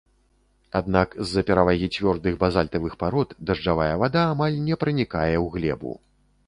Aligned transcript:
Аднак 0.79 1.13
з-за 1.27 1.43
перавагі 1.49 1.89
цвёрдых 1.97 2.33
базальтавых 2.45 2.97
парод 3.05 3.37
дажджавая 3.51 3.93
вада 4.05 4.21
амаль 4.35 4.57
не 4.69 4.75
пранікае 4.87 5.35
ў 5.45 5.51
глебу. 5.57 5.93